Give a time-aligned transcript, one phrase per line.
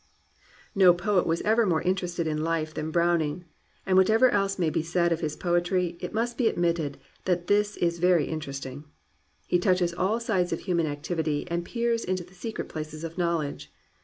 [0.41, 0.45] '*
[0.75, 3.45] No poet was ever more interested in life than Browning,
[3.85, 7.77] and whatever else may be said of his poetry it must be admitted that it
[7.77, 8.85] is very interest ing.
[9.45, 13.71] He touches all sides of human activity and peers into the secret places of knowledge.